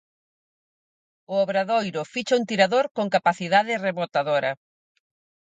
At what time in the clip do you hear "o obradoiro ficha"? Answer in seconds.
1.33-2.37